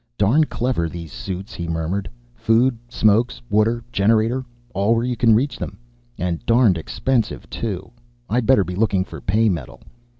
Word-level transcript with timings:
"Darn 0.17 0.45
clever, 0.45 0.89
these 0.89 1.13
suits," 1.13 1.53
he 1.53 1.67
murmured. 1.67 2.09
"Food, 2.33 2.75
smokes, 2.89 3.39
water 3.51 3.83
generator, 3.91 4.43
all 4.73 4.95
where 4.95 5.05
you 5.05 5.15
can 5.15 5.35
reach 5.35 5.59
them. 5.59 5.77
And 6.17 6.43
darned 6.47 6.75
expensive, 6.79 7.47
too. 7.51 7.91
I'd 8.27 8.47
better 8.47 8.63
be 8.63 8.73
looking 8.73 9.05
for 9.05 9.21
pay 9.21 9.47
metal!" 9.47 9.79